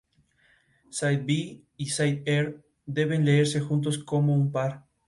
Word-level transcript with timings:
Más 0.87 0.99
tarde 0.99 1.61
pasó 1.77 2.01
a 2.01 2.07
la 2.07 2.13
Southern 2.15 2.23
Conference, 2.23 2.63
donde 2.87 3.05
ganaron 3.05 3.77
otros 3.77 3.81
dos 3.83 3.99
títulos 4.07 4.51
más. 4.53 4.73